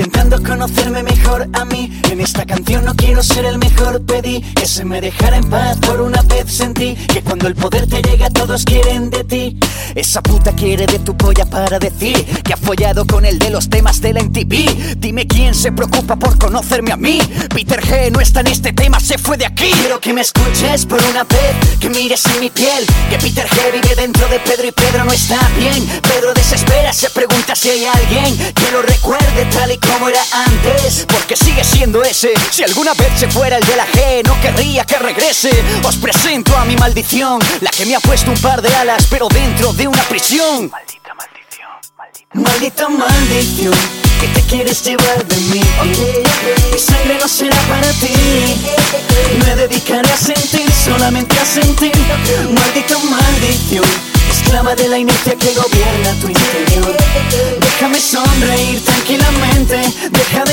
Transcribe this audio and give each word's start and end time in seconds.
intentar 0.00 0.19
conocerme 0.38 1.02
mejor 1.02 1.48
a 1.52 1.64
mí. 1.64 2.00
En 2.10 2.20
esta 2.20 2.44
canción 2.46 2.84
no 2.84 2.94
quiero 2.94 3.22
ser 3.22 3.44
el 3.44 3.58
mejor, 3.58 4.00
pedí 4.02 4.40
que 4.40 4.66
se 4.66 4.84
me 4.84 5.00
dejara 5.00 5.36
en 5.36 5.50
paz. 5.50 5.78
Por 5.78 6.00
una 6.00 6.22
vez 6.22 6.52
sentí 6.52 6.94
que 6.94 7.22
cuando 7.22 7.48
el 7.48 7.54
poder 7.54 7.86
te 7.88 8.00
llega, 8.02 8.30
todos 8.30 8.64
quieren 8.64 9.10
de 9.10 9.24
ti. 9.24 9.58
Esa 9.94 10.22
puta 10.22 10.52
quiere 10.52 10.86
de 10.86 11.00
tu 11.00 11.16
polla 11.16 11.46
para 11.46 11.78
decir 11.78 12.24
que 12.42 12.52
ha 12.52 12.56
follado 12.56 13.04
con 13.06 13.24
el 13.24 13.38
de 13.38 13.50
los 13.50 13.68
temas 13.68 14.00
de 14.00 14.12
la 14.12 14.22
MTV. 14.22 14.96
Dime 14.98 15.26
quién 15.26 15.54
se 15.54 15.72
preocupa 15.72 16.16
por 16.16 16.38
conocerme 16.38 16.92
a 16.92 16.96
mí. 16.96 17.20
Peter 17.52 17.80
G 17.80 18.12
no 18.12 18.20
está 18.20 18.40
en 18.40 18.48
este 18.48 18.72
tema, 18.72 19.00
se 19.00 19.18
fue 19.18 19.36
de 19.36 19.46
aquí. 19.46 19.70
Quiero 19.80 20.00
que 20.00 20.12
me 20.12 20.20
escuches 20.20 20.86
por 20.86 21.02
una 21.10 21.24
vez, 21.24 21.78
que 21.80 21.90
mires 21.90 22.24
en 22.26 22.40
mi 22.40 22.50
piel. 22.50 22.86
Que 23.10 23.18
Peter 23.18 23.48
G 23.48 23.72
vive 23.72 23.96
dentro 23.96 24.28
de 24.28 24.38
Pedro 24.40 24.68
y 24.68 24.72
Pedro 24.72 25.04
no 25.04 25.12
está 25.12 25.38
bien. 25.58 25.84
Pedro 26.02 26.32
desespera, 26.34 26.92
se 26.92 27.10
pregunta 27.10 27.56
si 27.56 27.70
hay 27.70 27.84
alguien 27.86 28.36
que 28.54 28.70
lo 28.72 28.82
recuerde 28.82 29.46
tal 29.52 29.72
y 29.72 29.78
como 29.78 30.08
era 30.08 30.19
antes. 30.32 31.06
Porque 31.08 31.36
sigue 31.36 31.64
siendo 31.64 32.02
ese. 32.02 32.32
Si 32.50 32.62
alguna 32.62 32.94
vez 32.94 33.12
se 33.16 33.28
fuera 33.28 33.56
el 33.58 33.66
de 33.66 33.76
la 33.76 33.86
G, 33.86 34.26
no 34.26 34.40
querría 34.40 34.84
que 34.84 34.96
regrese. 34.98 35.50
Os 35.84 35.96
presento 35.96 36.56
a 36.56 36.64
mi 36.64 36.76
maldición, 36.76 37.38
la 37.60 37.70
que 37.70 37.86
me 37.86 37.94
ha 37.94 38.00
puesto 38.00 38.30
un 38.30 38.40
par 38.40 38.62
de 38.62 38.74
alas, 38.74 39.06
pero 39.10 39.28
dentro 39.28 39.72
de 39.72 39.88
una 39.88 40.02
prisión. 40.04 40.70
Maldita 40.70 41.14
maldición, 41.14 41.70
maldita, 42.34 42.88
maldición. 42.88 43.74
Que 44.20 44.28
te 44.28 44.42
quieres 44.42 44.84
llevar 44.84 45.24
de 45.26 45.36
mí. 45.36 45.62
Mi 46.72 46.78
sangre 46.78 47.16
no 47.18 47.26
será 47.26 47.56
para 47.68 47.90
ti. 47.92 48.12
Me 49.46 49.56
dedicaré 49.56 50.12
a 50.12 50.16
sentir, 50.16 50.70
solamente 50.72 51.38
a 51.38 51.44
sentir. 51.46 51.92
Maldita 52.50 52.98
maldición. 52.98 53.84
Esclava 54.30 54.74
de 54.74 54.88
la 54.88 54.98
inercia 54.98 55.34
que 55.36 55.54
gobierna 55.54 56.14
tu 56.20 56.28
interior. 56.28 56.96
Déjame 57.60 57.98
sonreír 57.98 58.59
tranquilamente. 59.90 60.10
Deja 60.10 60.44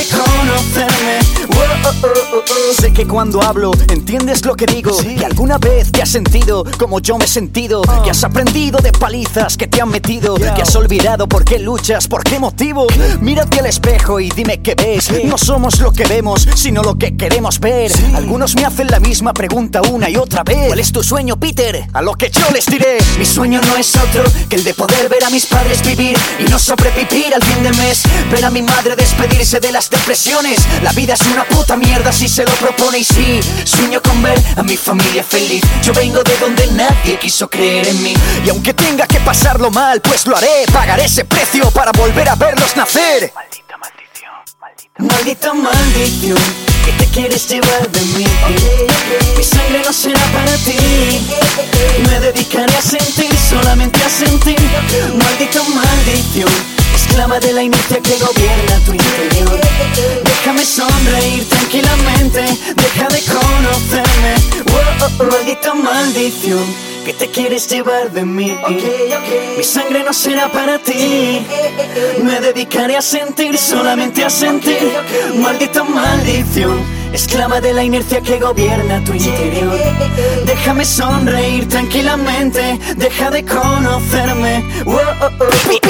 Sé 2.80 2.92
que 2.92 3.08
cuando 3.08 3.42
hablo 3.42 3.72
entiendes 3.90 4.44
lo 4.44 4.54
que 4.54 4.64
digo. 4.64 4.96
Que 4.98 5.24
alguna 5.24 5.58
vez 5.58 5.90
te 5.90 6.00
has 6.00 6.10
sentido 6.10 6.64
como 6.78 7.00
yo 7.00 7.18
me 7.18 7.24
he 7.24 7.28
sentido. 7.28 7.82
Que 8.04 8.10
has 8.10 8.22
aprendido 8.22 8.78
de 8.78 8.92
palizas 8.92 9.56
que 9.56 9.66
te 9.66 9.80
han 9.82 9.88
metido. 9.88 10.36
Que 10.36 10.62
has 10.62 10.76
olvidado 10.76 11.28
por 11.28 11.44
qué 11.44 11.58
luchas, 11.58 12.06
por 12.06 12.22
qué 12.22 12.38
motivo. 12.38 12.86
Mírate 13.20 13.58
al 13.58 13.66
espejo 13.66 14.20
y 14.20 14.30
dime 14.30 14.62
qué 14.62 14.76
ves. 14.76 15.10
No 15.24 15.36
somos 15.36 15.80
lo 15.80 15.90
que 15.90 16.04
vemos, 16.04 16.46
sino 16.54 16.84
lo 16.84 16.94
que 16.94 17.16
queremos 17.16 17.58
ver. 17.58 17.90
Algunos 18.14 18.54
me 18.54 18.64
hacen 18.64 18.86
la 18.86 19.00
misma 19.00 19.32
pregunta 19.32 19.82
una 19.82 20.08
y 20.08 20.16
otra 20.16 20.44
vez. 20.44 20.68
¿Cuál 20.68 20.78
es 20.78 20.92
tu 20.92 21.02
sueño, 21.02 21.36
Peter? 21.36 21.84
A 21.92 22.00
lo 22.00 22.14
que 22.14 22.30
yo 22.30 22.48
les 22.52 22.66
diré. 22.66 22.98
Mi 23.18 23.26
sueño 23.26 23.60
no 23.60 23.76
es 23.76 23.96
otro 23.96 24.22
que 24.48 24.54
el 24.54 24.62
de 24.62 24.74
poder 24.74 25.08
ver 25.08 25.24
a 25.24 25.30
mis 25.30 25.46
padres 25.46 25.82
vivir 25.84 26.16
y 26.38 26.44
no 26.44 26.60
sobrevivir 26.60 27.34
al 27.34 27.42
fin 27.42 27.60
de 27.64 27.70
mes. 27.72 28.04
Ver 28.30 28.44
a 28.44 28.50
mi 28.50 28.62
madre 28.62 28.94
despedirse 28.94 29.58
de 29.58 29.72
las 29.72 29.90
depresiones. 29.90 30.60
La 30.84 30.92
vida 30.92 31.14
es 31.14 31.22
una 31.22 31.42
puta 31.44 31.76
mierda 31.76 32.12
si 32.12 32.28
se 32.28 32.44
lo 32.44 32.67
propone 32.68 32.98
y 32.98 33.04
sí. 33.04 33.40
Sueño 33.64 34.00
con 34.02 34.22
ver 34.22 34.38
a 34.56 34.62
mi 34.62 34.76
familia 34.76 35.22
feliz. 35.22 35.62
Yo 35.82 35.92
vengo 35.92 36.22
de 36.22 36.36
donde 36.36 36.66
nadie 36.68 37.18
quiso 37.18 37.48
creer 37.48 37.88
en 37.88 38.02
mí. 38.02 38.14
Y 38.44 38.50
aunque 38.50 38.74
tenga 38.74 39.06
que 39.06 39.20
pasarlo 39.20 39.70
mal, 39.70 40.00
pues 40.00 40.26
lo 40.26 40.36
haré. 40.36 40.66
Pagaré 40.72 41.04
ese 41.04 41.24
precio 41.24 41.70
para 41.70 41.92
volver 41.92 42.28
a 42.28 42.34
verlos 42.34 42.76
nacer. 42.76 43.32
Maldita 43.34 43.76
maldición, 43.78 44.32
maldita, 44.60 45.14
maldita 45.14 45.54
maldición. 45.54 46.38
Que 46.84 46.92
te 46.92 47.06
quieres 47.06 47.48
llevar 47.48 47.88
de 47.90 48.00
mí. 48.00 48.26
Mi 49.36 49.44
sangre 49.44 49.82
no 49.84 49.92
será 49.92 50.24
para 50.32 50.54
ti. 50.58 50.76
Me 52.08 52.20
dedicaré 52.20 52.74
a 52.74 52.82
sentir, 52.82 53.34
solamente 53.50 54.02
a 54.02 54.10
sentir. 54.10 54.58
Maldita 55.14 55.62
maldición. 55.62 56.52
Esclava 56.94 57.38
de 57.38 57.52
la 57.52 57.62
inercia 57.62 58.00
que 58.00 58.16
gobierna 58.18 58.78
tu 58.84 58.92
interior. 58.92 59.60
Déjame 60.24 60.64
sonreír 60.64 61.46
Deja 62.32 63.08
de 63.08 63.22
conocerme. 63.22 64.34
Oh, 64.70 65.06
oh, 65.20 65.24
maldita 65.24 65.72
maldición. 65.72 66.62
Que 67.04 67.14
te 67.14 67.28
quieres 67.28 67.68
llevar 67.70 68.10
de 68.10 68.24
mí. 68.24 68.54
Mi 69.56 69.64
sangre 69.64 70.02
no 70.04 70.12
será 70.12 70.52
para 70.52 70.78
ti. 70.78 71.46
Me 72.22 72.38
dedicaré 72.40 72.96
a 72.96 73.02
sentir, 73.02 73.56
solamente 73.56 74.24
a 74.24 74.30
sentir. 74.30 74.92
Maldita 75.36 75.84
maldición. 75.84 76.84
Esclava 77.14 77.62
de 77.62 77.72
la 77.72 77.82
inercia 77.82 78.20
que 78.20 78.38
gobierna 78.38 79.02
tu 79.04 79.14
interior. 79.14 79.78
Déjame 80.44 80.84
sonreír 80.84 81.66
tranquilamente. 81.66 82.78
Deja 82.96 83.30
de 83.30 83.42
conocerme. 83.44 84.64
Oh, 84.84 84.92
oh, 84.92 85.30
oh. 85.40 85.68
Peter. 85.68 85.88